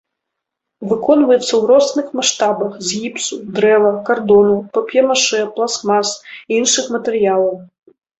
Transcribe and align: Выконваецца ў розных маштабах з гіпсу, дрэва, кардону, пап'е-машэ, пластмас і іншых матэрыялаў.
Выконваецца 0.91 1.47
ў 1.55 1.59
розных 1.71 2.07
маштабах 2.19 2.71
з 2.87 3.01
гіпсу, 3.01 3.33
дрэва, 3.59 3.91
кардону, 4.07 4.55
пап'е-машэ, 4.79 5.41
пластмас 5.59 6.09
і 6.31 6.51
іншых 6.61 6.85
матэрыялаў. 6.97 7.53